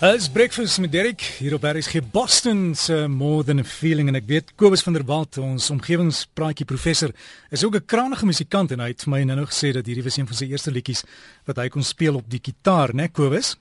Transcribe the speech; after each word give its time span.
As 0.00 0.30
breakfast 0.32 0.80
met 0.80 0.92
Derek 0.92 1.20
hier 1.20 1.52
op 1.54 1.64
RSG 1.68 2.00
Boston 2.12 2.74
se 2.74 3.06
More 3.08 3.44
Than 3.44 3.58
a 3.58 3.64
Feeling 3.68 4.08
en 4.08 4.16
ek 4.16 4.24
weet 4.30 4.52
Kobus 4.56 4.80
van 4.80 4.94
der 4.96 5.02
Walt 5.04 5.36
ons 5.36 5.66
omgewingspraatjie 5.74 6.64
professor 6.64 7.12
is 7.52 7.64
ook 7.66 7.76
'n 7.76 7.84
krangige 7.84 8.24
musikant 8.24 8.72
en 8.72 8.80
hy 8.80 8.88
het 8.88 9.04
vir 9.04 9.10
my 9.12 9.20
nou 9.24 9.44
gesê 9.44 9.74
dat 9.76 9.84
hierdie 9.84 10.02
was 10.02 10.16
een 10.16 10.26
van 10.26 10.36
sy 10.36 10.48
eerste 10.48 10.70
liedjies 10.70 11.04
wat 11.44 11.56
hy 11.56 11.68
kon 11.68 11.82
speel 11.82 12.16
op 12.16 12.24
die 12.24 12.40
gitaar, 12.42 12.94
né 12.94 13.12
Kobus? 13.12 13.58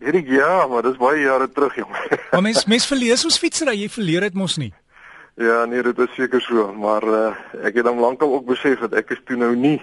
Derek 0.00 0.28
ja, 0.28 0.66
maar 0.66 0.82
dis 0.82 0.96
baie 0.96 1.20
jare 1.20 1.52
terug 1.52 1.74
jong. 1.74 1.92
Maar 2.32 2.42
mens 2.42 2.64
mens 2.64 2.86
verlees 2.86 3.24
ons 3.24 3.38
fietsry, 3.38 3.76
jy 3.76 3.88
verleer 3.88 4.20
dit 4.20 4.34
mos 4.34 4.56
nie. 4.56 4.72
Ja, 5.36 5.66
nee, 5.66 5.82
dit 5.82 5.98
is 5.98 6.14
seker 6.14 6.40
so, 6.40 6.72
maar 6.72 7.04
uh, 7.04 7.36
ek 7.62 7.74
het 7.74 7.84
dan 7.84 8.00
lankal 8.00 8.32
ook 8.32 8.46
besef 8.46 8.80
dat 8.80 8.94
ek 8.94 9.10
is 9.10 9.20
toe 9.26 9.36
nou 9.36 9.54
nie 9.56 9.80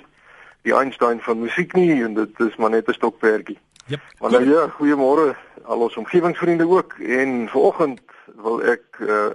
die 0.63 0.73
Einstein 0.73 1.21
van 1.21 1.39
musiek 1.39 1.73
nie 1.73 2.03
en 2.03 2.13
dit 2.13 2.39
is 2.39 2.55
maar 2.57 2.69
net 2.69 2.89
'n 2.89 2.93
stokperdjie. 2.93 3.59
Jep. 3.87 4.01
Maar 4.19 4.31
nou 4.31 4.49
ja, 4.49 4.67
goeiemôre 4.67 5.35
al 5.63 5.79
ons 5.79 5.95
omgewingsvriende 5.95 6.67
ook 6.67 6.93
en 6.99 7.47
vanoggend 7.49 8.01
wil 8.35 8.63
ek 8.63 8.99
uh 8.99 9.29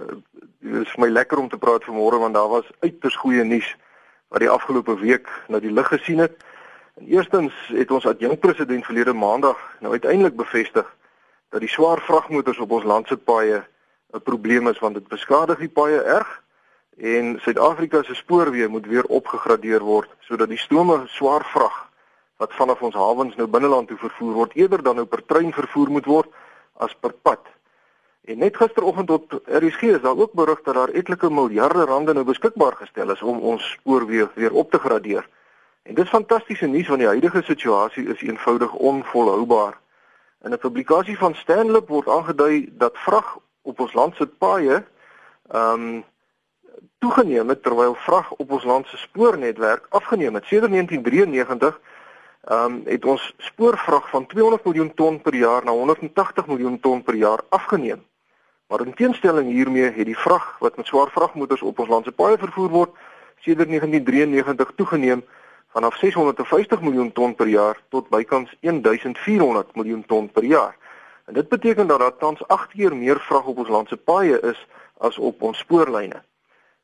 dit 0.63 0.87
is 0.87 0.95
my 0.95 1.09
lekker 1.09 1.37
om 1.37 1.49
te 1.49 1.57
praat 1.57 1.83
vanmôre 1.83 2.19
want 2.21 2.33
daar 2.33 2.47
was 2.47 2.69
uiters 2.79 3.15
goeie 3.15 3.43
nuus 3.43 3.75
wat 4.31 4.39
die 4.39 4.49
afgelope 4.49 4.93
week 4.99 5.27
na 5.47 5.59
die 5.59 5.71
lig 5.71 5.87
gesien 5.87 6.21
het. 6.23 6.37
En 6.95 7.07
eerstens 7.07 7.53
het 7.67 7.91
ons 7.91 8.05
adjunkpresident 8.05 8.85
verlede 8.85 9.13
maandag 9.13 9.57
nou 9.79 9.91
uiteindelik 9.91 10.35
bevestig 10.35 10.87
dat 11.49 11.59
die 11.59 11.69
swaar 11.69 12.01
vragmotors 12.01 12.61
op 12.63 12.71
ons 12.71 12.83
land 12.83 13.07
se 13.07 13.17
paaie 13.17 13.63
'n 14.13 14.21
probleem 14.21 14.67
is 14.67 14.79
want 14.79 14.93
dit 14.93 15.07
beskadig 15.07 15.57
die 15.57 15.73
paaie 15.79 16.01
erg 16.01 16.41
en 16.97 17.39
Suid-Afrika 17.41 18.03
se 18.03 18.15
spoorweë 18.15 18.67
moet 18.67 18.85
weer 18.85 19.05
opgegradeer 19.05 19.81
word 19.81 20.09
sodat 20.19 20.49
die 20.49 20.61
stome 20.61 21.03
swaar 21.07 21.45
vrag 21.45 21.89
wat 22.43 22.55
vanaf 22.59 22.81
ons 22.83 22.95
hawens 22.99 23.35
nou 23.39 23.47
binneland 23.47 23.87
toe 23.87 23.97
vervoer 23.97 24.33
word 24.41 24.55
eerder 24.59 24.83
dan 24.83 24.99
nou 24.99 25.05
per 25.07 25.23
trein 25.25 25.53
vervoer 25.55 25.91
moet 25.95 26.07
word 26.09 26.31
as 26.85 26.95
per 26.99 27.13
pad. 27.27 27.45
En 28.27 28.39
net 28.39 28.57
gisteroggend 28.57 29.11
op 29.11 29.37
RSG 29.45 29.95
is 29.97 30.03
daar 30.03 30.19
ook 30.19 30.35
berig 30.39 30.61
dat 30.63 30.75
daar 30.75 30.91
etlike 30.99 31.29
miljarde 31.29 31.85
rande 31.87 32.13
nou 32.13 32.25
beskikbaar 32.27 32.75
gestel 32.79 33.11
is 33.11 33.21
om 33.21 33.39
ons 33.53 33.69
spoorweë 33.77 34.29
weer 34.35 34.53
op 34.53 34.71
te 34.71 34.79
gradeer. 34.79 35.27
En 35.83 35.95
dis 35.95 36.09
fantastiese 36.09 36.67
nuus 36.67 36.87
want 36.87 37.03
die 37.03 37.11
huidige 37.11 37.43
situasie 37.43 38.05
is 38.15 38.21
eenvoudig 38.21 38.73
onvolhoubaar. 38.73 39.79
In 40.43 40.51
'n 40.51 40.59
publikasie 40.59 41.17
van 41.17 41.35
Stanlip 41.35 41.87
word 41.87 42.07
aangedui 42.07 42.69
dat 42.71 42.97
vrag 43.07 43.37
op 43.61 43.79
ons 43.79 43.93
land 43.93 44.15
se 44.15 44.27
paaie 44.27 44.83
ehm 45.51 45.83
um, 45.83 46.03
toegeneem 46.99 47.49
het 47.49 47.63
terwyl 47.63 47.95
vrag 47.95 48.31
op 48.31 48.51
ons 48.51 48.63
land 48.63 48.87
se 48.87 48.97
spoornetwerk 48.97 49.85
afgeneem 49.89 50.33
het. 50.33 50.45
Sedert 50.45 50.71
1993 50.71 51.79
ehm 52.43 52.65
um, 52.65 52.81
het 52.85 53.05
ons 53.05 53.33
spoorvrag 53.37 54.09
van 54.09 54.25
200 54.25 54.65
miljoen 54.65 54.93
ton 54.93 55.21
per 55.21 55.35
jaar 55.35 55.63
na 55.63 55.71
180 55.71 56.47
miljoen 56.47 56.79
ton 56.79 57.03
per 57.03 57.15
jaar 57.15 57.39
afgeneem. 57.49 58.03
Maar 58.67 58.85
in 58.85 58.93
teenstelling 58.93 59.51
hiermee 59.51 59.91
het 59.91 60.05
die 60.05 60.17
vrag 60.17 60.55
wat 60.59 60.75
met 60.77 60.85
swaar 60.85 61.11
vragmotors 61.11 61.61
op 61.61 61.79
ons 61.79 61.89
land 61.89 62.05
se 62.05 62.11
paaie 62.11 62.37
vervoer 62.37 62.69
word, 62.69 62.91
sedert 63.39 63.69
1993 63.69 64.71
toegeneem 64.75 65.23
vanaf 65.67 65.95
650 65.95 66.81
miljoen 66.81 67.11
ton 67.11 67.35
per 67.35 67.47
jaar 67.47 67.79
tot 67.89 68.09
bykans 68.09 68.55
1400 68.59 69.75
miljoen 69.75 70.05
ton 70.05 70.31
per 70.31 70.43
jaar. 70.43 70.77
En 71.25 71.33
dit 71.33 71.49
beteken 71.49 71.87
dat 71.87 71.99
daar 71.99 72.17
tans 72.17 72.47
8 72.47 72.71
keer 72.71 72.95
meer 72.95 73.19
vrag 73.19 73.45
op 73.45 73.57
ons 73.57 73.69
land 73.69 73.87
se 73.87 73.97
paaie 73.97 74.39
is 74.41 74.67
as 74.97 75.17
op 75.17 75.41
ons 75.41 75.57
spoorlyne. 75.57 76.23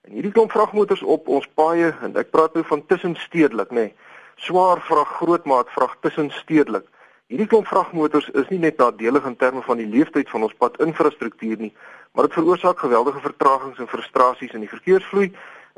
En 0.01 0.11
hierdie 0.11 0.31
klomp 0.31 0.51
vragmotors 0.51 1.03
op 1.03 1.27
ons 1.27 1.47
paaie 1.53 1.91
en 2.01 2.15
ek 2.15 2.31
praat 2.31 2.53
nou 2.53 2.63
van 2.65 2.85
tussenstedelik, 2.85 3.69
nê. 3.69 3.89
Nee, 3.89 4.08
swaar 4.39 4.81
vrag, 4.81 5.11
grootmaat 5.19 5.69
vrag 5.75 5.95
tussenstedelik. 6.01 6.85
Hierdie 7.29 7.47
klomp 7.47 7.67
vragmotors 7.69 8.29
is 8.41 8.47
nie 8.49 8.59
net 8.59 8.79
nadelig 8.81 9.25
in 9.29 9.35
terme 9.37 9.61
van 9.61 9.77
die 9.77 9.87
leeftyd 9.87 10.29
van 10.33 10.47
ons 10.47 10.55
padinfrastruktuur 10.57 11.59
nie, 11.61 11.73
maar 12.11 12.25
dit 12.25 12.37
veroorsaak 12.39 12.79
geweldige 12.79 13.21
vertragings 13.21 13.79
en 13.79 13.87
frustrasies 13.87 14.55
in 14.57 14.65
die 14.65 14.71
verkeersvloei 14.71 15.27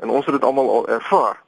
en 0.00 0.08
ons 0.10 0.24
het 0.26 0.38
dit 0.38 0.46
almal 0.48 0.70
al 0.70 0.88
ervaar. 0.96 1.42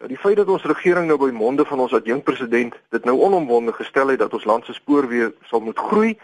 Nou 0.00 0.08
die 0.08 0.20
feit 0.20 0.38
dat 0.38 0.48
ons 0.48 0.64
regering 0.64 1.08
nou 1.10 1.18
by 1.20 1.32
monde 1.34 1.64
van 1.68 1.82
ons 1.84 1.96
adjunkpresident 1.96 2.76
dit 2.94 3.08
nou 3.08 3.16
onomwonde 3.26 3.74
gestel 3.76 4.14
het 4.14 4.22
dat 4.22 4.36
ons 4.38 4.46
land 4.48 4.64
se 4.64 4.76
spoorweë 4.76 5.32
sal 5.50 5.64
moet 5.66 5.82
groei 5.90 6.14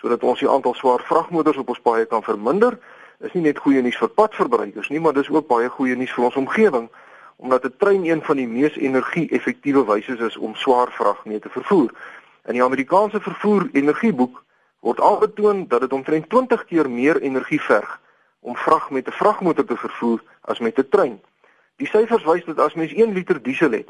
sodat 0.00 0.22
ons 0.22 0.40
die 0.40 0.48
aantal 0.48 0.76
swaar 0.76 1.02
vragmotors 1.08 1.58
op 1.60 1.72
ons 1.72 1.82
paaie 1.82 2.04
kan 2.06 2.22
verminder, 2.22 2.76
is 3.24 3.32
nie 3.32 3.46
net 3.48 3.58
goeie 3.64 3.80
nuus 3.82 3.96
vir 3.96 4.12
padverbruikers 4.12 4.90
nie, 4.92 5.00
maar 5.00 5.16
dis 5.16 5.30
ook 5.32 5.48
baie 5.48 5.68
goeie 5.72 5.96
nuus 5.96 6.12
vir 6.12 6.28
ons 6.28 6.36
omgewing 6.36 6.88
omdat 7.36 7.64
'n 7.64 7.74
trein 7.78 8.04
een 8.04 8.22
van 8.22 8.36
die 8.36 8.48
mees 8.48 8.76
energie-effektiewe 8.76 9.84
wyse 9.84 10.16
is 10.18 10.36
om 10.36 10.54
swaar 10.54 10.92
vrag 10.92 11.24
mee 11.24 11.38
te 11.38 11.48
vervoer. 11.48 11.90
In 12.44 12.52
die 12.52 12.64
Amerikaanse 12.64 13.20
vervoer 13.20 13.68
energieboek 13.72 14.44
word 14.80 15.00
aangetoon 15.00 15.66
dat 15.68 15.80
dit 15.80 15.92
omtrent 15.92 16.28
20 16.28 16.64
keer 16.64 16.90
meer 16.90 17.20
energie 17.20 17.60
verg 17.60 18.00
om 18.40 18.56
vrag 18.56 18.90
met 18.90 19.06
'n 19.06 19.18
vragmotor 19.20 19.64
te 19.64 19.76
vervoer 19.76 20.22
as 20.40 20.58
met 20.58 20.78
'n 20.78 20.88
trein. 20.88 21.20
Die 21.76 21.86
syfers 21.86 22.24
wys 22.24 22.44
dat 22.44 22.58
as 22.58 22.74
mens 22.74 22.92
1 22.92 23.12
liter 23.12 23.42
diesel 23.42 23.70
het, 23.70 23.88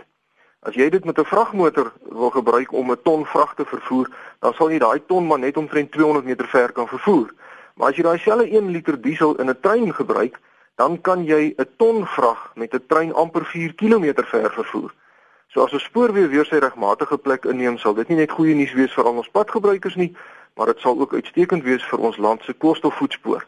as 0.60 0.74
jy 0.74 0.88
dit 0.88 1.04
met 1.04 1.18
'n 1.18 1.24
vragmotor 1.24 1.92
wil 2.08 2.30
gebruik 2.30 2.72
om 2.72 2.90
'n 2.90 3.02
ton 3.02 3.26
vrag 3.26 3.54
te 3.54 3.64
vervoer, 3.64 4.10
dan 4.38 4.54
sal 4.54 4.70
jy 4.70 4.78
daai 4.78 5.02
ton 5.06 5.26
maar 5.26 5.38
net 5.38 5.56
omtrent 5.56 5.92
200 5.92 6.24
meter 6.24 6.48
ver 6.48 6.72
kan 6.72 6.88
vervoer. 6.88 7.34
Maar 7.74 7.88
as 7.88 7.96
jy 7.96 8.02
daai 8.02 8.18
selfde 8.18 8.56
1 8.56 8.70
liter 8.70 9.00
diesel 9.00 9.34
in 9.36 9.50
'n 9.50 9.60
trein 9.60 9.94
gebruik, 9.94 10.40
dan 10.76 11.00
kan 11.00 11.24
jy 11.24 11.54
'n 11.56 11.68
ton 11.76 12.06
vrag 12.06 12.52
met 12.54 12.74
'n 12.74 12.86
trein 12.86 13.12
amper 13.14 13.44
4 13.44 13.74
km 13.74 14.24
ver 14.24 14.52
vervoer. 14.52 14.94
So 15.48 15.64
as 15.64 15.72
'n 15.72 15.78
spoorweë 15.88 16.28
weer 16.28 16.44
sy 16.44 16.58
regmatige 16.58 17.18
plek 17.18 17.44
inneem, 17.44 17.78
sal 17.78 17.94
dit 17.94 18.08
nie 18.08 18.16
net 18.16 18.30
goeie 18.30 18.54
nuus 18.54 18.72
wees 18.72 18.92
vir 18.94 19.04
al 19.04 19.16
ons 19.16 19.28
padgebruikers 19.28 19.94
nie, 19.94 20.16
maar 20.54 20.66
dit 20.66 20.80
sal 20.80 21.00
ook 21.00 21.12
uitstekend 21.12 21.62
wees 21.62 21.84
vir 21.84 21.98
ons 21.98 22.16
land 22.16 22.42
se 22.42 22.52
koolstofvoetspoor. 22.52 23.46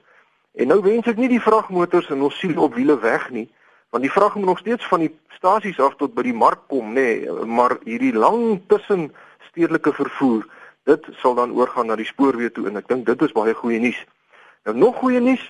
En 0.54 0.66
nou 0.66 0.82
wens 0.82 1.06
ek 1.06 1.16
nie 1.16 1.28
die 1.28 1.40
vragmotors 1.40 2.08
en 2.10 2.22
ons 2.22 2.38
siel 2.38 2.62
op 2.62 2.74
wiele 2.74 2.98
weg 3.00 3.30
nie, 3.30 3.48
want 3.90 4.02
die 4.02 4.12
vrag 4.12 4.34
moet 4.34 4.44
nog 4.44 4.58
steeds 4.58 4.86
van 4.86 5.00
die 5.00 5.18
stasies 5.28 5.80
af 5.80 5.94
tot 5.96 6.14
by 6.14 6.22
die 6.22 6.34
mark 6.34 6.60
kom, 6.68 6.92
nê, 6.92 7.20
nee, 7.20 7.44
maar 7.44 7.76
hierdie 7.84 8.12
lang 8.14 8.60
tussen 8.66 9.12
stedelike 9.50 9.92
vervoer, 9.92 10.46
dit 10.84 11.06
sal 11.20 11.34
dan 11.34 11.52
oorgaan 11.52 11.86
na 11.86 11.96
die 11.96 12.08
spoorweë 12.08 12.52
toe 12.52 12.66
en 12.68 12.76
ek 12.80 12.88
dink 12.88 13.06
dit 13.06 13.22
is 13.22 13.32
baie 13.36 13.54
goeie 13.54 13.78
nuus. 13.80 14.00
Nou 14.64 14.76
nog 14.76 14.96
goeie 14.96 15.20
nuus, 15.20 15.44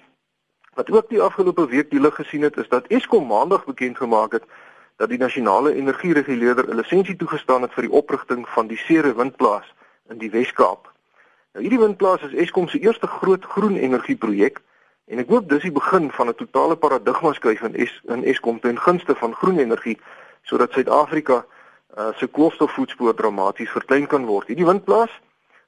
Wat 0.78 0.90
ook 0.90 1.08
die 1.08 1.22
afgelope 1.22 1.66
week 1.66 1.90
die 1.90 2.00
lig 2.00 2.14
gesien 2.14 2.42
het, 2.42 2.56
is 2.56 2.68
dat 2.68 2.86
Eskom 2.86 3.26
maandag 3.26 3.64
bekend 3.64 3.96
gemaak 3.96 4.32
het 4.32 4.44
dat 4.96 5.08
die 5.08 5.18
nasionale 5.18 5.74
energiereguleerder 5.74 6.68
'n 6.68 6.76
lisensie 6.76 7.16
toegestaan 7.16 7.62
het 7.62 7.72
vir 7.72 7.82
die 7.82 7.92
oprigting 7.92 8.48
van 8.48 8.66
die 8.66 8.76
Sere 8.76 9.14
windplaas 9.14 9.74
in 10.08 10.18
die 10.18 10.30
Wes-Kaap. 10.30 10.92
Nou 11.52 11.62
hierdie 11.64 11.80
windplaas 11.82 12.22
is 12.22 12.32
Eskom 12.32 12.68
se 12.68 12.78
eerste 12.78 13.06
groot 13.06 13.44
groen 13.44 13.76
energieprojek 13.76 14.60
en 15.04 15.18
ek 15.18 15.28
hoop 15.28 15.48
dis 15.48 15.62
die 15.62 15.72
begin 15.72 16.10
van 16.10 16.28
'n 16.28 16.34
totale 16.34 16.76
paradigma 16.76 17.32
skuif 17.32 17.62
in 17.62 17.74
es, 17.74 18.00
in 18.04 18.24
Eskom 18.24 18.60
ten 18.60 18.78
gunste 18.78 19.14
van 19.14 19.34
groen 19.34 19.58
energie 19.58 19.98
sodat 20.42 20.72
Suid-Afrika 20.72 21.44
uh, 21.98 22.08
se 22.16 22.26
koolstofvoetspoor 22.26 23.14
dramaties 23.14 23.70
verklein 23.70 24.06
kan 24.06 24.26
word. 24.26 24.46
Hierdie 24.46 24.66
windplaas 24.66 25.10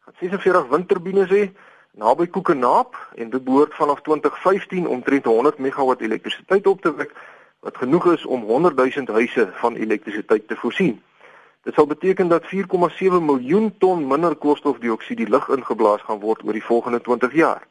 gaan 0.00 0.14
46 0.18 0.68
windturbines 0.68 1.28
hê 1.30 1.50
naby 1.90 2.26
Koekenaap 2.26 2.96
en 3.14 3.30
dit 3.30 3.44
behoort 3.44 3.74
vanaf 3.74 4.00
2015 4.00 4.86
omtrent 4.86 5.24
100 5.24 5.58
megawatt 5.58 6.00
elektrisiteit 6.00 6.66
op 6.66 6.80
te 6.80 6.94
wek 6.94 7.12
wat 7.60 7.76
genoeg 7.76 8.12
is 8.12 8.26
om 8.26 8.42
100 8.42 8.76
000 8.76 9.06
huise 9.06 9.48
van 9.52 9.74
elektrisiteit 9.74 10.48
te 10.48 10.56
voorsien. 10.56 11.02
Dit 11.62 11.74
sal 11.74 11.86
beteken 11.86 12.28
dat 12.28 12.42
4,7 12.44 12.48
miljoen 13.20 13.74
ton 13.78 14.06
minder 14.06 14.36
koolstofdioksied 14.36 15.16
die 15.16 15.28
lug 15.28 15.48
ingeblaas 15.48 16.00
gaan 16.02 16.20
word 16.20 16.44
oor 16.44 16.52
die 16.52 16.64
volgende 16.64 17.00
20 17.00 17.34
jaar. 17.34 17.66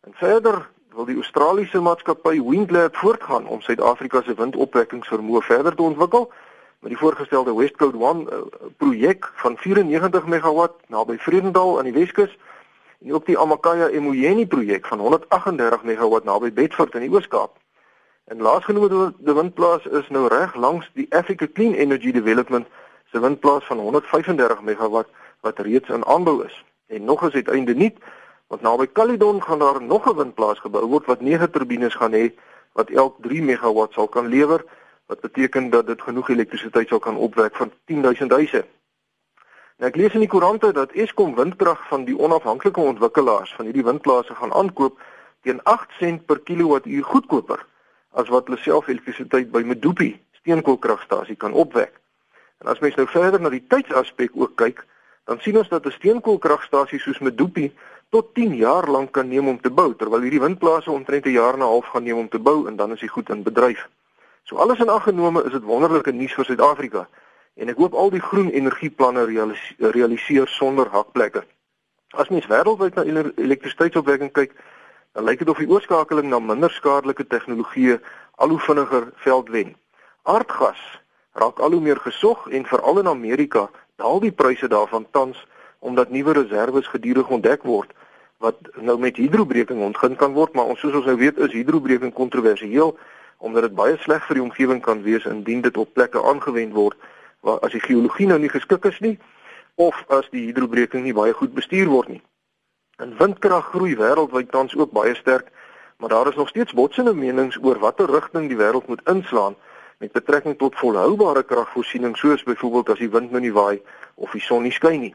En 0.00 0.12
verder 0.14 0.68
wil 0.94 1.04
die 1.04 1.14
Australiese 1.14 1.80
maatskappy 1.80 2.40
Windlab 2.42 2.96
voortgaan 2.96 3.46
om 3.46 3.60
Suid-Afrika 3.60 4.22
se 4.22 4.34
windopwekkingsvermoë 4.34 5.42
verder 5.46 5.74
te 5.74 5.82
ontwikkel 5.82 6.32
met 6.80 6.90
die 6.90 6.98
voorgestelde 6.98 7.54
West 7.54 7.76
Coast 7.76 7.94
1 7.94 8.20
uh, 8.20 8.40
projek 8.76 9.30
van 9.34 9.56
94 9.56 10.26
megawatt 10.26 10.74
naby 10.88 11.18
Vredendal 11.18 11.78
aan 11.78 11.86
die 11.86 11.94
Weskus 11.94 12.38
en 13.04 13.14
ook 13.14 13.26
die 13.26 13.38
Amakaya 13.38 13.88
Emoyeni 13.88 14.46
projek 14.46 14.86
van 14.86 14.98
138 14.98 15.82
megawatt 15.82 16.24
naby 16.24 16.52
Bedford 16.52 16.94
in 16.94 17.00
die 17.06 17.10
Oos-Kaap. 17.10 17.56
En 18.24 18.42
laasgenoemde 18.44 19.14
die 19.18 19.34
windplaas 19.34 19.86
is 19.86 20.08
nou 20.08 20.26
reg 20.28 20.54
langs 20.54 20.90
die 20.94 21.06
Africa 21.16 21.48
Clean 21.52 21.74
Energy 21.74 22.12
Development 22.12 22.66
se 23.10 23.20
windplaas 23.20 23.64
van 23.64 23.78
135 23.78 24.60
megawatt 24.62 25.08
wat 25.40 25.58
reeds 25.58 25.88
in 25.88 26.04
aanbou 26.04 26.44
is. 26.44 26.64
En 26.86 27.04
nog 27.04 27.24
is 27.26 27.32
dit 27.32 27.48
einde 27.48 27.74
nie, 27.74 27.94
want 28.46 28.62
naby 28.62 28.86
Caledon 28.92 29.42
gaan 29.42 29.58
daar 29.58 29.82
nog 29.82 30.06
'n 30.06 30.16
windplaas 30.16 30.60
gebou 30.60 30.84
word 30.86 31.06
wat 31.06 31.20
9 31.20 31.50
turbines 31.50 31.94
gaan 31.94 32.12
hê 32.12 32.30
wat 32.72 32.90
elk 32.90 33.16
3 33.20 33.42
megawatt 33.42 33.92
sal 33.92 34.08
kan 34.08 34.26
lewer 34.26 34.64
wat 35.06 35.20
beteken 35.20 35.70
dat 35.70 35.86
dit 35.86 36.02
genoeg 36.02 36.28
elektrisiteit 36.28 36.88
sal 36.88 36.98
kan 36.98 37.16
opwek 37.16 37.56
vir 37.56 37.68
10000 37.84 38.30
huise. 38.30 38.64
Nou 39.80 39.88
ek 39.88 39.96
lees 39.96 40.12
in 40.12 40.20
die 40.20 40.28
koerante 40.28 40.74
dat 40.76 40.90
Eskom 40.92 41.30
windkrag 41.38 41.86
van 41.88 42.02
die 42.04 42.12
onafhanklike 42.12 42.82
ontwikkelaars 42.84 43.54
van 43.56 43.64
hierdie 43.64 43.84
windplase 43.86 44.34
gaan 44.36 44.50
aankoop 44.52 44.98
teen 45.48 45.62
8 45.72 45.94
sent 45.96 46.26
per 46.28 46.42
kilowattuur 46.44 47.06
goedkoper 47.08 47.62
as 48.12 48.28
wat 48.28 48.50
hulle 48.50 48.60
self 48.60 48.90
elektrisiteit 48.92 49.48
by 49.54 49.62
Medupi 49.64 50.10
steenkoolkragstasie 50.42 51.38
kan 51.40 51.56
opwek. 51.56 51.94
En 52.60 52.68
as 52.68 52.82
mens 52.84 52.98
nou 53.00 53.06
verder 53.08 53.40
na 53.40 53.48
die 53.54 53.62
tydsaspek 53.72 54.36
ook 54.36 54.52
kyk, 54.60 54.84
dan 55.24 55.40
sien 55.40 55.56
ons 55.56 55.72
dat 55.72 55.88
'n 55.88 55.96
steenkoolkragstasie 55.96 57.00
soos 57.00 57.24
Medupi 57.24 57.72
tot 58.10 58.34
10 58.34 58.54
jaar 58.60 58.84
lank 58.84 59.12
kan 59.16 59.28
neem 59.28 59.48
om 59.48 59.60
te 59.60 59.70
bou 59.70 59.94
terwyl 59.94 60.20
hierdie 60.20 60.44
windplase 60.44 60.90
omtrent 60.90 61.24
'n 61.24 61.38
jaar 61.40 61.54
en 61.54 61.64
'n 61.64 61.72
half 61.72 61.86
gaan 61.86 62.04
neem 62.04 62.18
om 62.18 62.28
te 62.28 62.38
bou 62.38 62.68
en 62.68 62.76
dan 62.76 62.92
is 62.92 63.00
hy 63.00 63.08
goed 63.08 63.30
in 63.30 63.42
bedryf. 63.42 63.88
So 64.44 64.56
alles 64.56 64.78
in 64.78 64.88
ag 64.88 65.02
genome 65.02 65.44
is 65.44 65.52
dit 65.52 65.64
wonderlike 65.64 66.12
nuus 66.12 66.34
vir 66.34 66.44
Suid-Afrika 66.44 67.08
en 67.54 67.68
ek 67.68 67.80
hoop 67.80 67.94
al 67.94 68.10
die 68.10 68.22
groen 68.22 68.50
energieplanne 68.50 69.24
realiseer, 69.24 69.90
realiseer 69.96 70.48
sonder 70.48 70.88
hakplekke. 70.92 71.44
As 72.18 72.28
mens 72.28 72.46
wêreldwyd 72.50 72.94
na 72.94 73.04
elektrisiteitsopwekking 73.06 74.32
kyk, 74.32 74.54
dan 75.12 75.24
lyk 75.24 75.38
dit 75.42 75.48
of 75.48 75.58
die 75.58 75.70
oorskakeling 75.70 76.30
na 76.30 76.38
minder 76.38 76.70
skadelike 76.70 77.26
tegnologieë 77.26 77.98
al 78.40 78.54
hoe 78.54 78.62
vinniger 78.66 79.10
veld 79.26 79.48
wen. 79.48 79.74
Aardgas 80.22 80.80
raak 81.32 81.58
al 81.58 81.72
hoe 81.72 81.80
meer 81.80 82.00
gesog 82.02 82.48
en 82.50 82.66
veral 82.66 82.98
in 82.98 83.08
Amerika 83.08 83.68
daal 83.96 84.20
die 84.20 84.32
pryse 84.32 84.68
daarvan 84.68 85.06
tans 85.10 85.46
omdat 85.78 86.10
nuwe 86.10 86.32
reserve 86.32 86.82
gedurig 86.82 87.28
ontdek 87.28 87.62
word 87.62 87.92
wat 88.40 88.56
nou 88.80 88.98
met 88.98 89.16
hidrobreking 89.16 89.82
ontgin 89.84 90.16
kan 90.16 90.32
word 90.32 90.54
maar 90.54 90.72
ons 90.72 90.80
soos 90.80 90.96
ons 91.00 91.08
nou 91.08 91.16
weet 91.20 91.38
is 91.38 91.52
hidrobreking 91.52 92.12
kontroversieel 92.12 92.96
omdat 93.38 93.68
dit 93.68 93.74
baie 93.74 93.96
sleg 94.04 94.26
vir 94.26 94.40
die 94.40 94.44
omgewing 94.44 94.80
kan 94.84 95.02
wees 95.06 95.28
indien 95.28 95.62
dit 95.66 95.76
op 95.76 95.92
plekke 95.94 96.22
aangewend 96.32 96.74
word 96.76 96.96
as 97.42 97.72
die 97.72 97.80
geologie 97.80 98.26
nou 98.26 98.38
nie 98.38 98.52
geskik 98.52 98.84
is 98.84 98.98
nie 99.00 99.18
of 99.80 100.04
as 100.08 100.28
die 100.30 100.46
hidrobreking 100.50 101.04
nie 101.04 101.16
baie 101.16 101.32
goed 101.32 101.54
bestuur 101.56 101.88
word 101.88 102.08
nie. 102.08 102.22
In 103.00 103.16
windkrag 103.16 103.70
groei 103.72 103.96
wêreldwyd 103.96 104.50
tans 104.52 104.76
ook 104.76 104.92
baie 104.92 105.14
sterk, 105.16 105.48
maar 105.96 106.12
daar 106.12 106.28
is 106.28 106.36
nog 106.36 106.48
steeds 106.48 106.76
botsende 106.76 107.14
menings 107.14 107.56
oor 107.62 107.78
watter 107.80 108.10
rigting 108.10 108.48
die 108.48 108.58
wêreld 108.60 108.86
moet 108.88 109.00
inslaan 109.08 109.56
met 110.00 110.12
betrekking 110.12 110.58
tot 110.58 110.76
volhoubare 110.76 111.42
kragvoorsiening 111.42 112.16
soos 112.16 112.42
byvoorbeeld 112.42 112.88
as 112.88 112.98
die 112.98 113.10
wind 113.12 113.30
nou 113.30 113.40
nie 113.40 113.52
waai 113.52 113.80
of 114.14 114.32
die 114.32 114.40
son 114.40 114.62
nie 114.64 114.72
skyn 114.72 115.00
nie. 115.00 115.14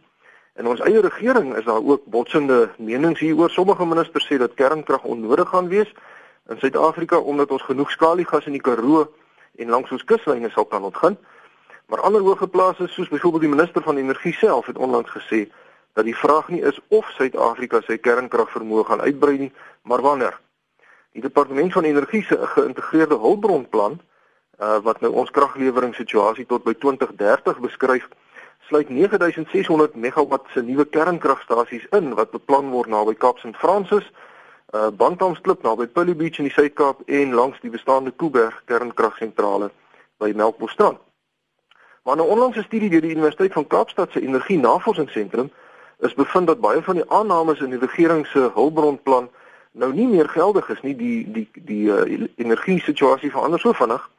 In 0.56 0.68
ons 0.72 0.82
eie 0.86 1.02
regering 1.02 1.56
is 1.60 1.66
daar 1.66 1.84
ook 1.84 2.06
botsende 2.06 2.70
menings 2.78 3.20
hieroor. 3.20 3.50
Sommige 3.50 3.86
ministers 3.86 4.28
sê 4.30 4.38
dat 4.38 4.54
kernkrag 4.54 5.04
onnodig 5.04 5.50
gaan 5.50 5.68
wees 5.68 5.90
in 6.50 6.62
Suid-Afrika 6.62 7.18
omdat 7.18 7.52
ons 7.52 7.66
genoeg 7.66 7.92
skaliegas 7.92 8.46
in 8.46 8.56
die 8.56 8.62
Karoo 8.62 9.08
en 9.58 9.74
langs 9.74 9.92
ons 9.92 10.06
kuslyne 10.06 10.50
sal 10.54 10.66
kan 10.70 10.86
ontgin. 10.86 11.18
Maar 11.86 12.02
ander 12.02 12.22
hoëgeplaases 12.22 12.94
soos 12.94 13.10
byvoorbeeld 13.10 13.42
die 13.42 13.52
minister 13.52 13.82
van 13.82 13.98
energie 13.98 14.34
self 14.34 14.66
het 14.66 14.78
onlangs 14.78 15.12
gesê 15.12 15.46
dat 15.94 16.06
die 16.06 16.18
vraag 16.18 16.48
nie 16.48 16.62
is 16.62 16.80
of 16.88 17.10
Suid-Afrika 17.16 17.82
sy 17.86 17.98
kernkragvermoë 17.98 18.84
gaan 18.90 19.02
uitbrei 19.02 19.38
nie, 19.38 19.52
maar 19.82 20.02
wanneer. 20.02 20.40
Die 21.16 21.22
departement 21.22 21.74
van 21.74 21.84
energie 21.84 22.24
se 22.24 22.38
geïntegreerde 22.56 23.16
hulpbronplan 23.16 24.00
uh, 24.60 24.78
wat 24.84 25.00
nou 25.02 25.14
ons 25.14 25.32
kragleweringssituasie 25.32 26.46
tot 26.46 26.64
by 26.64 26.74
2030 26.74 27.62
beskryf, 27.64 28.10
sluit 28.68 28.90
9600 28.90 29.96
megawatt 29.96 30.52
se 30.52 30.66
nuwe 30.66 30.86
kernkragstasies 30.90 31.86
in 31.96 32.16
wat 32.18 32.34
beplan 32.34 32.74
word 32.74 32.90
naby 32.90 33.16
Kaap 33.16 33.40
St 33.40 33.56
Francis, 33.62 34.08
uh 34.74 34.90
Bantamsklip 34.90 35.62
naby 35.64 35.86
Pilly 35.88 36.16
Beach 36.18 36.42
in 36.42 36.50
die 36.50 36.56
Suid-Kaap 36.56 37.06
en 37.06 37.36
langs 37.38 37.62
die 37.62 37.70
bestaande 37.70 38.12
Kuiberg 38.12 38.64
kernkragsentrale 38.66 39.70
by 40.18 40.34
Melkbosstrand. 40.34 41.05
Maar 42.06 42.16
'n 42.16 42.18
nou 42.18 42.30
onlangse 42.30 42.64
studie 42.64 42.90
deur 42.90 43.02
die 43.02 43.16
Universiteit 43.18 43.54
van 43.54 43.68
Kaapstad 43.68 44.12
se 44.12 44.22
Energie 44.22 44.60
Navorsingsentrum 44.60 45.52
is 46.00 46.14
bevind 46.14 46.48
dat 46.48 46.60
baie 46.60 46.82
van 46.82 46.96
die 46.96 47.10
aannames 47.10 47.60
in 47.60 47.70
die 47.70 47.80
regering 47.80 48.28
se 48.28 48.52
hulpbronplan 48.54 49.30
nou 49.72 49.94
nie 49.94 50.08
meer 50.08 50.30
geldig 50.30 50.70
is 50.70 50.82
nie. 50.82 50.96
Die 50.96 51.32
die 51.32 51.50
die 51.54 51.86
uh, 51.90 52.28
energie 52.36 52.80
situasie 52.80 53.32
verander 53.32 53.60
so 53.60 53.74
vinnig 53.74 54.10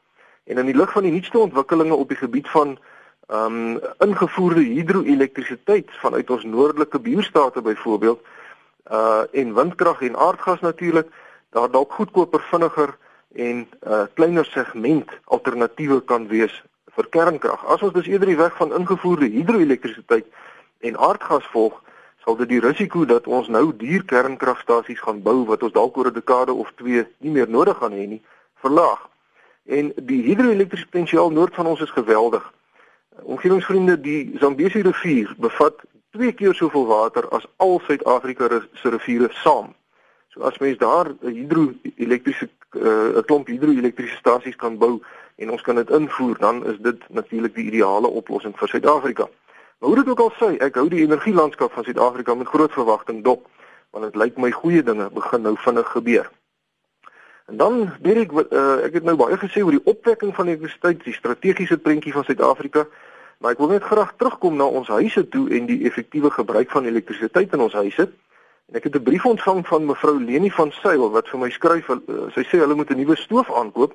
En 0.47 0.59
in 0.59 0.69
die 0.69 0.77
lig 0.77 0.93
van 0.93 1.03
die 1.03 1.13
nuutste 1.13 1.39
ontwikkelinge 1.39 1.95
op 1.95 2.09
die 2.09 2.17
gebied 2.17 2.49
van 2.49 2.79
ehm 3.27 3.55
um, 3.55 3.81
ingevoerde 3.99 4.61
hidroelektrisiteit 4.61 5.89
vanuit 5.91 6.31
ons 6.31 6.45
noordelike 6.45 7.01
buurstate 7.01 7.63
byvoorbeeld 7.63 8.21
uh 8.91 9.23
en 9.33 9.55
windkrag 9.55 10.01
en 10.01 10.17
aardgas 10.17 10.61
natuurlik 10.61 11.09
daar 11.51 11.71
dalk 11.71 11.93
goedkoper 11.93 12.41
vinniger 12.51 12.97
en 13.35 13.57
'n 13.57 13.69
uh, 13.89 14.05
kleiner 14.15 14.45
segment 14.45 15.11
alternatiewe 15.25 16.01
kan 16.05 16.29
wees 16.29 16.63
vir 16.97 17.09
kernkrag. 17.17 17.65
As 17.67 17.83
ons 17.83 17.93
dus 17.93 18.09
eerder 18.09 18.31
die 18.33 18.39
weg 18.41 18.57
van 18.57 18.75
ingevoerde 18.75 19.29
hidroelektrisiteit 19.33 20.27
en 20.89 20.97
aardgas 21.09 21.47
volg, 21.53 21.77
sal 22.25 22.37
dit 22.41 22.49
die 22.57 22.61
risiko 22.61 23.05
dat 23.07 23.27
ons 23.27 23.49
nou 23.49 23.69
duur 23.77 24.05
kernkragstasies 24.11 25.03
gaan 25.05 25.21
bou 25.23 25.45
wat 25.51 25.63
ons 25.63 25.75
dalk 25.77 25.97
oor 25.97 26.11
'n 26.11 26.19
dekade 26.19 26.53
of 26.53 26.73
2 26.83 27.07
nie 27.19 27.31
meer 27.31 27.49
nodig 27.49 27.77
gaan 27.79 27.93
hê 27.93 28.07
nie, 28.09 28.23
verlaag. 28.65 29.09
En 29.67 29.93
die 29.97 30.23
hidroelektriese 30.23 30.87
potensiaal 30.91 31.31
noord 31.31 31.55
van 31.55 31.67
ons 31.67 31.81
is 31.81 31.91
geweldig. 31.91 32.53
Omgewingsvriende, 33.23 34.01
die 34.01 34.35
Zambesi 34.39 34.83
rivier 34.83 35.35
bevat 35.39 35.75
twee 36.11 36.33
keer 36.33 36.55
soveel 36.55 36.87
water 36.87 37.29
as 37.29 37.47
al 37.57 37.81
Suid-Afrika 37.87 38.61
se 38.75 38.89
riviere 38.89 39.29
saam. 39.31 39.75
So 40.37 40.43
as 40.43 40.59
mens 40.59 40.79
daar 40.79 41.07
hidroelektriese 41.21 42.49
'n 42.71 42.79
uh, 43.17 43.23
klomp 43.25 43.47
hidroelektriese 43.47 44.17
stasies 44.17 44.57
kan 44.57 44.79
bou 44.79 45.01
en 45.37 45.51
ons 45.51 45.63
kan 45.63 45.75
dit 45.75 45.91
invoer, 45.91 46.37
dan 46.39 46.67
is 46.67 46.77
dit 46.79 47.09
natuurlik 47.09 47.55
die 47.55 47.65
ideale 47.65 48.07
oplossing 48.09 48.59
vir 48.59 48.69
Suid-Afrika. 48.69 49.29
Maar 49.79 49.89
hoe 49.89 49.99
dit 49.99 50.09
ook 50.09 50.21
al 50.21 50.33
sê, 50.33 50.57
ek 50.61 50.75
hou 50.75 50.89
die 50.89 51.05
energielandskap 51.05 51.73
van 51.73 51.85
Suid-Afrika 51.85 52.35
met 52.35 52.47
groot 52.47 52.73
verwagting 52.73 53.25
dop, 53.25 53.49
want 53.91 54.05
dit 54.05 54.17
lyk 54.17 54.37
my 54.37 54.51
goeie 54.51 54.83
dinge 54.83 55.09
begin 55.11 55.43
nou 55.43 55.55
vinnig 55.57 55.89
gebeur. 55.89 56.31
En 57.47 57.57
dan 57.57 57.91
weet 58.03 58.17
ek 58.17 58.33
uh, 58.33 58.85
ek 58.85 58.93
het 58.93 59.05
nou 59.05 59.17
baie 59.17 59.37
gesê 59.41 59.65
oor 59.65 59.73
die 59.73 59.85
opwekking 59.85 60.35
van 60.35 60.47
elektrisiteit, 60.47 61.05
die 61.05 61.17
strategiese 61.17 61.79
prentjie 61.79 62.13
van 62.13 62.25
Suid-Afrika, 62.25 62.87
maar 63.39 63.57
ek 63.57 63.59
wil 63.65 63.73
net 63.73 63.89
graag 63.89 64.13
terugkom 64.17 64.57
na 64.57 64.69
ons 64.69 64.89
huise 64.89 65.29
toe 65.29 65.49
en 65.49 65.67
die 65.67 65.85
effektiewe 65.89 66.31
gebruik 66.31 66.71
van 66.71 66.85
elektrisiteit 66.85 67.53
in 67.53 67.61
ons 67.61 67.73
huise. 67.73 68.11
En 68.67 68.75
ek 68.75 68.85
het 68.85 68.95
'n 68.95 69.03
brief 69.03 69.25
ontvang 69.25 69.67
van 69.67 69.87
mevrou 69.87 70.25
Leni 70.25 70.51
van 70.51 70.71
Sail 70.73 71.11
wat 71.11 71.29
vir 71.29 71.39
my 71.39 71.51
skryf, 71.51 71.89
uh, 71.89 71.97
sy 72.35 72.43
sê 72.43 72.59
hulle 72.59 72.75
moet 72.75 72.91
'n 72.91 72.97
nuwe 72.97 73.17
stoof 73.17 73.53
aankoop 73.53 73.95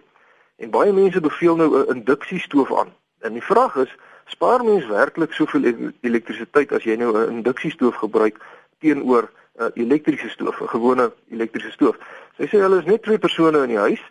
en 0.57 0.69
baie 0.69 0.94
mense 0.94 1.19
beveel 1.19 1.56
nou 1.56 1.69
'n 1.77 1.95
induksiestoof 1.95 2.77
aan. 2.79 2.94
En 3.19 3.33
die 3.33 3.44
vraag 3.44 3.75
is, 3.75 3.95
spaar 4.25 4.63
mens 4.63 4.85
werklik 4.85 5.33
soveel 5.33 5.63
e-, 5.63 5.91
elektrisiteit 6.01 6.71
as 6.71 6.83
jy 6.83 6.95
nou 6.95 7.12
'n 7.18 7.31
induksiestoof 7.31 7.95
gebruik 7.95 8.39
teenoor 8.79 9.29
'n 9.59 9.63
uh, 9.63 9.69
elektriese 9.73 10.29
stoof, 10.29 10.62
'n 10.62 10.68
gewone 10.68 11.13
elektriese 11.29 11.71
stoof? 11.71 11.97
Sy 12.38 12.45
sê 12.47 12.57
hulle 12.62 12.79
is 12.79 12.85
net 12.85 13.03
twee 13.03 13.19
persone 13.19 13.63
in 13.63 13.69
die 13.69 13.85
huis 13.88 14.03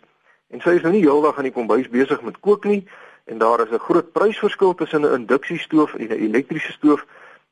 en 0.47 0.61
sy 0.61 0.69
is 0.69 0.81
nou 0.81 0.91
nie 0.91 1.01
heeldag 1.01 1.37
aan 1.37 1.49
die 1.49 1.57
kombuis 1.59 1.89
besig 1.89 2.21
met 2.21 2.39
kook 2.39 2.65
nie 2.65 2.87
en 3.25 3.37
daar 3.37 3.59
is 3.65 3.71
'n 3.71 3.79
groot 3.87 4.11
prysverskil 4.11 4.75
tussen 4.75 5.01
'n 5.01 5.13
induksiestoof 5.13 5.93
en 5.93 6.07
'n 6.07 6.23
elektriese 6.29 6.71
stoof 6.71 7.05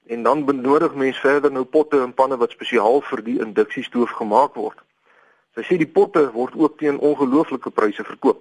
en 0.09 0.23
dan 0.23 0.45
benodig 0.45 0.93
mens 0.93 1.19
verder 1.19 1.51
nou 1.51 1.63
potte 1.63 1.99
en 2.01 2.13
panne 2.13 2.37
wat 2.37 2.51
spesiaal 2.51 3.01
vir 3.11 3.21
die 3.23 3.37
induksiestoof 3.45 4.15
gemaak 4.17 4.55
word. 4.57 4.79
Sy 5.53 5.65
sê 5.67 5.75
die 5.77 5.89
potte 5.97 6.23
word 6.33 6.55
ook 6.57 6.79
teen 6.81 6.97
ongelooflike 6.97 7.69
pryse 7.69 8.03
verkoop. 8.03 8.39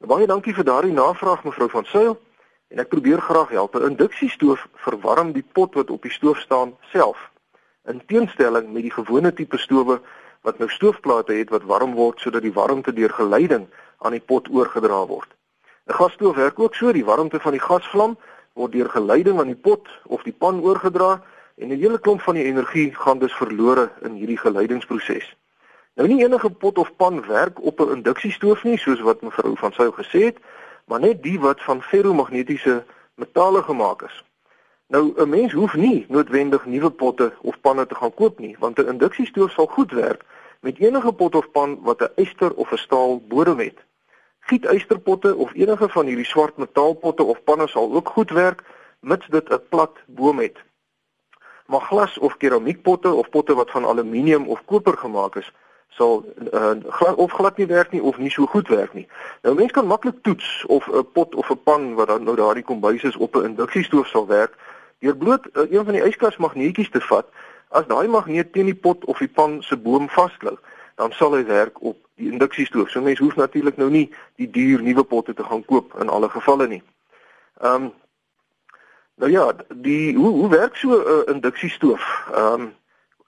Nou, 0.00 0.08
baie 0.14 0.28
dankie 0.30 0.54
vir 0.56 0.64
daardie 0.64 0.96
navraag 0.96 1.44
mevrou 1.44 1.68
van 1.68 1.84
Sail 1.90 2.16
en 2.72 2.80
ek 2.80 2.88
probeer 2.88 3.20
graag 3.20 3.52
help. 3.52 3.76
'n 3.76 3.90
Induksiestoof 3.92 4.64
verwarm 4.86 5.32
die 5.32 5.44
pot 5.52 5.74
wat 5.74 5.90
op 5.90 6.02
die 6.02 6.16
stoof 6.16 6.40
staan 6.40 6.72
self. 6.92 7.18
In 7.84 8.00
teenstelling 8.06 8.72
met 8.72 8.82
die 8.88 8.96
gewone 8.96 9.32
tipe 9.32 9.58
stowe 9.58 10.00
wat 10.42 10.58
nou 10.58 10.68
stoofplate 10.68 11.32
het 11.32 11.50
wat 11.50 11.68
warm 11.68 11.92
word 11.94 12.20
sodat 12.20 12.42
die 12.42 12.56
warmte 12.56 12.92
deur 12.92 13.12
geleiding 13.12 13.68
aan 13.98 14.16
die 14.16 14.24
pot 14.32 14.48
oorgedra 14.48 15.06
word. 15.06 15.28
'n 15.86 15.92
Gasstoof 15.92 16.36
werk 16.36 16.58
ook 16.58 16.74
so, 16.74 16.92
die 16.92 17.04
warmte 17.04 17.40
van 17.40 17.52
die 17.52 17.66
gasvlam 17.68 18.16
word 18.56 18.72
deur 18.72 18.88
geleiding 18.90 19.38
aan 19.40 19.52
die 19.52 19.62
pot 19.68 19.88
of 20.04 20.24
die 20.24 20.32
pan 20.32 20.62
oorgedra 20.64 21.22
en 21.56 21.68
'n 21.68 21.80
hele 21.80 21.98
klomp 22.00 22.20
van 22.20 22.34
die 22.34 22.44
energie 22.44 22.94
gaan 22.94 23.18
dus 23.18 23.34
verlore 23.34 23.90
in 24.02 24.12
hierdie 24.12 24.40
geleidingsproses. 24.40 25.36
Nou 25.94 26.08
nie 26.08 26.24
enige 26.24 26.50
pot 26.50 26.78
of 26.78 26.96
pan 26.96 27.26
werk 27.26 27.62
op 27.62 27.80
'n 27.80 27.92
induksiestoof 27.96 28.64
nie, 28.64 28.78
soos 28.78 29.00
wat 29.00 29.22
mevrou 29.22 29.56
van 29.56 29.72
Sail 29.72 29.92
gesê 29.92 30.24
het, 30.24 30.38
maar 30.84 31.00
net 31.00 31.22
die 31.22 31.40
wat 31.40 31.62
van 31.62 31.82
ferromagnetiese 31.82 32.84
metale 33.14 33.62
gemaak 33.62 34.02
is. 34.02 34.24
Nou 34.88 35.12
'n 35.16 35.28
mens 35.28 35.52
hoef 35.52 35.74
nie 35.74 36.06
noodwendig 36.08 36.66
nuwe 36.66 36.90
potte 36.90 37.32
of 37.40 37.60
panne 37.60 37.86
te 37.86 37.94
gaan 37.94 38.14
koop 38.14 38.38
nie, 38.38 38.56
want 38.58 38.78
'n 38.78 38.88
induksiestoof 38.88 39.50
sal 39.50 39.66
goed 39.66 39.92
werk 39.92 40.24
met 40.60 40.78
enige 40.78 41.12
pot 41.12 41.34
of 41.34 41.50
pan 41.50 41.78
wat 41.82 42.00
'n 42.00 42.12
yster 42.22 42.54
of 42.54 42.72
'n 42.72 42.76
staal 42.76 43.20
bodem 43.28 43.58
het. 43.58 43.85
Gietysterpotte 44.46 45.34
of 45.34 45.54
enige 45.54 45.88
van 45.88 46.06
hierdie 46.06 46.26
swart 46.26 46.56
metaalpotte 46.56 47.22
of 47.22 47.42
panne 47.44 47.68
sal 47.68 47.92
ook 47.92 48.08
goed 48.08 48.30
werk 48.30 48.62
mits 49.00 49.26
dit 49.26 49.48
'n 49.50 49.60
plat 49.68 49.98
boom 50.06 50.38
het. 50.38 50.58
Maar 51.66 51.80
glas 51.80 52.18
of 52.18 52.36
keramiekpotte 52.36 53.12
of 53.12 53.30
potte 53.30 53.54
wat 53.54 53.70
van 53.70 53.84
aluminium 53.84 54.48
of 54.48 54.64
koper 54.64 54.96
gemaak 54.98 55.36
is, 55.36 55.52
sal 55.88 56.24
uh, 56.52 56.70
glad 56.88 57.14
of 57.14 57.32
glad 57.32 57.56
nie 57.56 57.66
werk 57.66 57.90
nie 57.90 58.02
of 58.02 58.18
nie 58.18 58.30
so 58.30 58.46
goed 58.46 58.68
werk 58.68 58.92
nie. 58.94 59.08
Nou 59.42 59.54
mense 59.54 59.72
kan 59.72 59.86
maklik 59.86 60.22
toets 60.22 60.64
of 60.66 60.88
'n 60.88 61.10
pot 61.12 61.34
of 61.34 61.50
'n 61.50 61.62
pan 61.62 61.94
wat 61.94 62.08
dan 62.08 62.22
nou 62.22 62.36
daardie 62.36 62.64
kombuis 62.64 63.02
is 63.02 63.16
op 63.16 63.36
'n 63.36 63.44
induksiestoof 63.44 64.06
sal 64.06 64.26
werk 64.26 64.54
deur 64.98 65.16
bloot 65.16 65.46
uh, 65.52 65.70
een 65.70 65.84
van 65.84 65.92
die 65.92 66.06
yskasmagneetjies 66.06 66.90
te 66.90 67.00
vat 67.00 67.26
As 67.68 67.86
daai 67.90 68.06
magneet 68.08 68.52
teen 68.54 68.68
die 68.70 68.78
pot 68.78 69.04
of 69.10 69.18
die 69.18 69.28
pan 69.28 69.58
se 69.66 69.76
boom 69.76 70.06
vasklou, 70.08 70.54
dan 70.96 71.12
sal 71.12 71.36
hy 71.36 71.44
werk 71.44 71.82
op 71.82 71.96
die 72.16 72.30
induksiestoof. 72.32 72.90
So 72.90 73.00
mense 73.00 73.22
hoef 73.22 73.36
natuurlik 73.36 73.76
nou 73.76 73.90
nie 73.90 74.08
die 74.40 74.50
duur 74.50 74.82
nuwe 74.82 75.04
potte 75.04 75.34
te 75.34 75.44
gaan 75.44 75.64
koop 75.64 75.94
in 76.00 76.08
alle 76.08 76.28
gevalle 76.28 76.68
nie. 76.68 76.82
Ehm 77.60 77.88
um, 77.88 77.94
Nou 79.16 79.30
ja, 79.30 79.52
die 79.74 80.16
hoe 80.16 80.28
hoe 80.28 80.48
werk 80.48 80.76
so 80.76 80.88
'n 80.88 81.06
uh, 81.08 81.34
induksiestoof? 81.34 82.28
Ehm 82.34 82.52
um, 82.52 82.74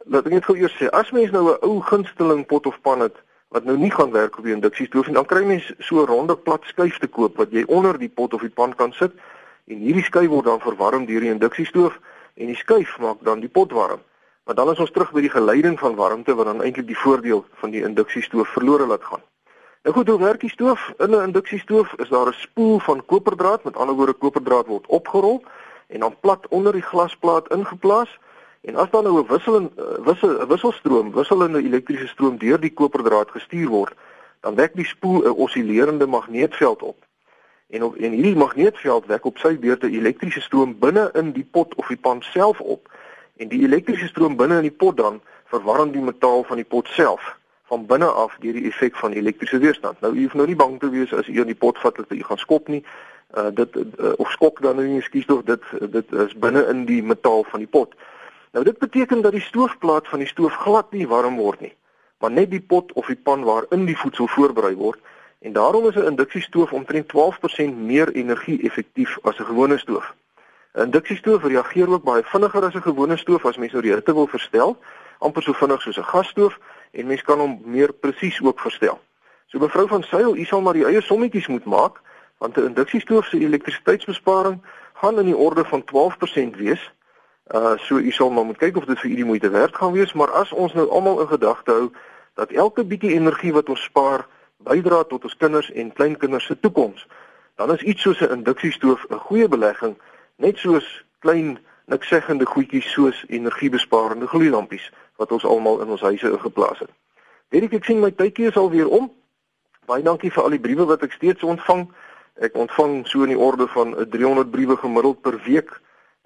laat 0.04 0.26
ek 0.26 0.32
net 0.32 0.44
gou 0.44 0.56
eers 0.56 0.76
sê, 0.76 0.88
as 0.88 1.10
mens 1.10 1.30
nou 1.30 1.44
'n 1.48 1.56
ou 1.60 1.80
gunsteling 1.80 2.46
pot 2.46 2.66
of 2.66 2.80
pan 2.80 3.00
het 3.00 3.16
wat 3.48 3.64
nou 3.64 3.76
nie 3.76 3.90
gaan 3.90 4.10
werk 4.10 4.38
op 4.38 4.44
die 4.44 4.52
induksiestoof 4.52 5.06
nie, 5.06 5.14
dan 5.14 5.24
kry 5.24 5.44
mens 5.44 5.72
so 5.78 6.00
'n 6.00 6.06
ronde 6.06 6.36
plat 6.36 6.64
skuif 6.64 6.98
te 6.98 7.06
koop 7.06 7.36
wat 7.36 7.50
jy 7.50 7.64
onder 7.66 7.98
die 7.98 8.08
pot 8.08 8.34
of 8.34 8.40
die 8.40 8.56
pan 8.60 8.74
kan 8.74 8.92
sit 8.92 9.12
en 9.64 9.78
hierdie 9.78 10.04
skuif 10.04 10.28
word 10.28 10.44
dan 10.44 10.60
verwarm 10.60 11.06
deur 11.06 11.20
die 11.20 11.30
induksiestoof 11.30 11.98
en 12.34 12.46
die 12.46 12.56
skuif 12.56 12.98
maak 12.98 13.16
dan 13.20 13.40
die 13.40 13.48
pot 13.48 13.72
warm. 13.72 14.00
Maar 14.48 14.56
dan 14.56 14.70
is 14.70 14.78
ons 14.78 14.90
terug 14.90 15.10
by 15.12 15.20
die 15.20 15.30
geleiding 15.30 15.74
van 15.78 15.94
warmte 15.94 16.32
wat 16.34 16.46
dan 16.48 16.62
eintlik 16.64 16.86
die 16.88 16.96
voordeel 16.96 17.42
van 17.60 17.70
die 17.70 17.82
induksiestoof 17.84 18.48
verlore 18.48 18.86
laat 18.88 19.02
gaan. 19.04 19.20
Nou 19.84 19.92
goed, 19.96 20.08
hoe 20.08 20.18
werk 20.18 20.40
die 20.40 20.50
stoof? 20.50 20.86
In 21.04 21.10
'n 21.10 21.22
induksiestoof 21.22 21.92
is 21.92 22.08
daar 22.08 22.28
'n 22.28 22.32
spoel 22.32 22.78
van 22.78 23.04
koperdraad, 23.04 23.64
met 23.64 23.76
ander 23.76 23.94
woorde 23.94 24.12
koperdraad 24.12 24.66
word 24.66 24.86
opgerol 24.86 25.44
en 25.86 26.00
dan 26.00 26.16
plat 26.20 26.48
onder 26.48 26.72
die 26.72 26.82
glasplaat 26.82 27.52
ingeplaas. 27.52 28.18
En 28.60 28.76
as 28.76 28.90
dan 28.90 29.04
nou 29.04 29.20
'n 29.20 29.26
wissel 29.26 29.70
wissel 30.04 30.40
'n 30.40 30.46
wisselstroom, 30.46 31.12
wisselende 31.12 31.62
elektriese 31.62 32.06
stroom 32.06 32.38
deur 32.38 32.60
die 32.60 32.72
koperdraad 32.74 33.30
gestuur 33.30 33.68
word, 33.68 33.94
dan 34.40 34.54
wek 34.54 34.74
die 34.74 34.86
spoel 34.86 35.22
'n 35.24 35.30
oscillerende 35.30 36.06
magneetveld 36.06 36.82
op. 36.82 37.04
En 37.68 37.82
op 37.82 37.96
en 37.96 38.10
hierdie 38.12 38.36
magneetveld 38.36 39.06
wek 39.06 39.24
op 39.24 39.38
sy 39.38 39.58
beurt 39.58 39.82
'n 39.82 39.92
elektriese 39.92 40.40
stroom 40.40 40.78
binne 40.78 41.10
in 41.12 41.32
die 41.32 41.48
pot 41.50 41.74
of 41.74 41.86
die 41.86 42.00
pan 42.00 42.22
self 42.22 42.60
op. 42.60 42.88
En 43.38 43.48
die 43.48 43.62
elektriese 43.62 44.06
stroom 44.10 44.36
binne 44.36 44.56
in 44.56 44.66
die 44.66 44.78
pot 44.84 44.96
dan 44.96 45.20
verwarm 45.50 45.92
die 45.94 46.02
metaal 46.02 46.42
van 46.44 46.56
die 46.60 46.66
pot 46.66 46.88
self 46.94 47.36
van 47.70 47.86
binne 47.86 48.06
af 48.06 48.36
deur 48.42 48.56
die 48.56 48.66
effek 48.68 48.96
van 48.96 49.12
elektriese 49.12 49.58
weerstand. 49.58 50.00
Nou 50.00 50.14
u 50.14 50.22
hoef 50.22 50.34
nou 50.34 50.46
nie 50.48 50.56
bang 50.56 50.78
te 50.80 50.90
wees 50.90 51.12
as 51.12 51.28
u 51.28 51.40
in 51.40 51.50
die 51.52 51.58
pot 51.64 51.78
vat 51.78 51.96
dat 51.96 52.12
u 52.12 52.22
gaan 52.22 52.40
skop 52.40 52.68
nie. 52.68 52.82
Uh 53.36 53.50
dit 53.54 53.76
uh, 53.76 54.12
of 54.16 54.30
skok 54.32 54.62
dan 54.64 54.80
nie, 54.80 54.96
ekskuus 54.98 55.26
tog, 55.28 55.42
dit 55.44 55.64
dit 55.92 56.12
is 56.24 56.32
binne 56.44 56.64
in 56.72 56.86
die 56.88 57.02
metaal 57.02 57.44
van 57.50 57.60
die 57.60 57.68
pot. 57.68 57.92
Nou 58.56 58.64
dit 58.64 58.78
beteken 58.78 59.20
dat 59.20 59.36
die 59.36 59.44
stoofplaat 59.44 60.08
van 60.08 60.24
die 60.24 60.28
stoof 60.28 60.54
glad 60.64 60.92
nie 60.96 61.08
warm 61.08 61.36
word 61.36 61.60
nie, 61.60 61.74
maar 62.18 62.32
net 62.32 62.50
die 62.50 62.64
pot 62.72 62.92
of 62.92 63.06
die 63.06 63.20
pan 63.28 63.44
waarin 63.44 63.84
die 63.84 63.98
voedsel 63.98 64.26
voorberei 64.32 64.74
word 64.74 64.98
en 65.38 65.52
daarom 65.52 65.86
is 65.88 65.94
'n 65.94 66.08
induksiestoof 66.10 66.72
omtrent 66.72 67.08
12% 67.08 67.76
meer 67.76 68.12
energie-effektief 68.12 69.18
as 69.22 69.38
'n 69.38 69.44
gewone 69.44 69.78
stoof. 69.78 70.14
Induksiestoof 70.78 71.42
reageer 71.42 71.90
ook 71.90 72.04
baie 72.04 72.22
vinniger 72.22 72.64
as 72.64 72.74
'n 72.74 72.82
gewone 72.82 73.16
stoof 73.16 73.44
as 73.44 73.56
mens 73.56 73.72
nou 73.72 73.82
die 73.82 73.92
hitte 73.92 74.14
wil 74.14 74.26
verstel, 74.26 74.76
amper 75.18 75.42
so 75.42 75.52
vinnig 75.52 75.82
soos 75.82 75.98
'n 75.98 76.10
gasstoof 76.12 76.58
en 76.90 77.06
mens 77.06 77.22
kan 77.22 77.38
hom 77.38 77.60
meer 77.64 77.92
presies 77.92 78.42
ook 78.42 78.60
verstel. 78.60 79.00
So 79.46 79.58
mevrou 79.58 79.88
van 79.88 80.02
Sail, 80.02 80.36
u 80.36 80.44
sal 80.44 80.60
maar 80.60 80.74
die 80.74 80.84
eie 80.84 81.00
sommetjies 81.00 81.46
moet 81.46 81.64
maak 81.64 82.00
want 82.38 82.56
'n 82.56 82.64
induksiestoof 82.64 83.26
se 83.26 83.38
elektrisiteitsbesparing 83.38 84.62
gaan 84.94 85.18
in 85.18 85.24
die 85.24 85.36
orde 85.36 85.64
van 85.64 85.84
12% 85.84 86.56
wees 86.56 86.92
Uh 87.54 87.78
so 87.78 87.96
u 87.96 88.10
sal 88.10 88.30
maar 88.30 88.44
moet 88.44 88.56
kyk 88.56 88.76
of 88.76 88.84
dit 88.84 88.98
vir 89.00 89.10
u 89.10 89.14
die 89.14 89.24
moeite 89.24 89.48
werd 89.48 89.76
gaan 89.76 89.92
wees, 89.92 90.12
maar 90.12 90.30
as 90.30 90.52
ons 90.52 90.72
nou 90.72 90.84
almal 90.88 91.20
in 91.20 91.28
gedagte 91.28 91.72
hou 91.72 91.86
dat 92.36 92.50
elke 92.50 92.84
bietjie 92.84 93.14
energie 93.14 93.52
wat 93.52 93.68
ons 93.72 93.82
spaar 93.88 94.26
bydra 94.68 94.98
tot 95.08 95.24
ons 95.24 95.36
kinders 95.36 95.70
en 95.72 95.92
kleinkinders 95.92 96.44
se 96.44 96.58
toekoms, 96.60 97.06
dan 97.56 97.72
is 97.72 97.82
iets 97.82 98.02
soos 98.02 98.20
'n 98.20 98.32
induksiestoof 98.32 99.06
'n 99.08 99.18
goeie 99.18 99.48
belegging, 99.48 99.96
net 100.38 100.58
soos 100.58 100.86
klein 101.24 101.58
niksegende 101.88 102.46
goedjies 102.46 102.88
soos 102.92 103.24
energiebesparende 103.28 104.26
gloeilampies 104.26 104.90
wat 105.16 105.32
ons 105.32 105.44
almal 105.44 105.80
in 105.82 105.88
ons 105.88 106.04
huise 106.04 106.30
ingeplaas 106.30 106.78
het. 106.84 106.90
Weet 107.48 107.72
ek 107.72 107.84
sien 107.88 108.02
my 108.02 108.10
tydjie 108.12 108.50
is 108.50 108.56
al 108.60 108.70
weer 108.70 108.88
om. 108.88 109.08
Baie 109.88 110.04
dankie 110.04 110.30
vir 110.30 110.44
al 110.44 110.54
die 110.54 110.62
briewe 110.62 110.84
wat 110.90 111.02
ek 111.06 111.16
steeds 111.16 111.42
ontvang. 111.42 111.86
Ek 112.44 112.56
ontvang 112.60 113.00
so 113.08 113.24
in 113.24 113.32
die 113.32 113.40
orde 113.40 113.66
van 113.72 113.96
'n 113.96 114.10
300 114.12 114.50
briewe 114.50 114.76
gemiddeld 114.76 115.20
per 115.20 115.40
week 115.46 115.72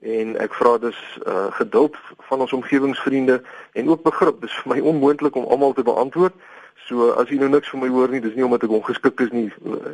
en 0.03 0.35
ek 0.43 0.55
vra 0.55 0.79
dus 0.79 0.99
uh, 1.27 1.47
geduld 1.55 1.97
van 2.29 2.41
ons 2.41 2.53
omgewingsvriende 2.53 3.43
en 3.73 3.89
ook 3.89 4.03
begrip. 4.03 4.41
Dis 4.41 4.59
vir 4.63 4.75
my 4.75 4.81
onmoontlik 4.81 5.37
om 5.37 5.47
almal 5.47 5.73
te 5.73 5.87
beantwoord. 5.87 6.35
So 6.89 7.13
as 7.15 7.31
jy 7.31 7.39
nou 7.39 7.49
niks 7.49 7.71
van 7.71 7.81
my 7.81 7.89
hoor 7.89 8.11
nie, 8.11 8.21
dis 8.21 8.35
nie 8.35 8.45
omdat 8.45 8.67
ek 8.67 8.75
ongeskik 8.75 9.21
is 9.21 9.31
nie. 9.31 9.47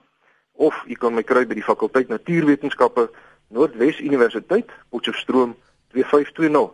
of 0.56 0.84
jy 0.86 0.94
kan 0.94 1.14
my 1.14 1.22
kry 1.22 1.46
by 1.46 1.54
die 1.54 1.64
fakulteit 1.64 2.08
Natuurwetenskappe 2.08 3.10
Noordwes 3.48 4.00
Universiteit, 4.00 4.70
Potchefstroom 4.90 5.56
2520. 5.92 6.70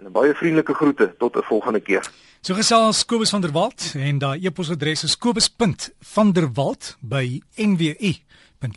En 0.00 0.06
'n 0.06 0.12
baie 0.12 0.34
vriendelike 0.34 0.74
groete 0.74 1.14
tot 1.18 1.36
'n 1.36 1.42
volgende 1.42 1.80
keer. 1.80 2.10
So 2.40 2.54
gesels 2.54 3.04
Kobus 3.04 3.30
van 3.30 3.40
der 3.40 3.52
Walt 3.52 3.94
en 3.96 4.18
daai 4.18 4.46
e-posadres 4.46 5.04
is 5.04 5.18
kobus.vanderwalt 5.18 6.96
by 7.00 7.42
nwu.ac.za. 7.56 8.68